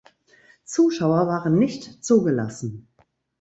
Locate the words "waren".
1.27-1.59